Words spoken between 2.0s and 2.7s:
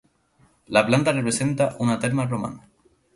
terma romana.